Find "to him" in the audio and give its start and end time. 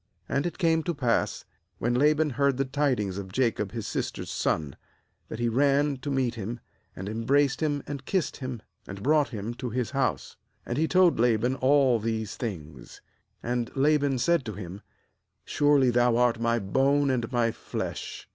14.45-14.81